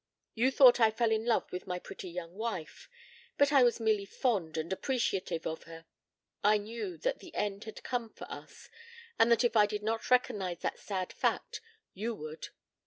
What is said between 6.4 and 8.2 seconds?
I knew that the end had come